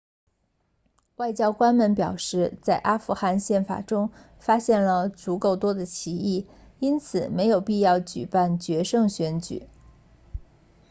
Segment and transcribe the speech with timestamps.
[1.17, 6.47] 外交官们表示在阿富汗宪法中发现了足够多的歧义
[6.79, 9.67] 因此没有必要举办决胜选举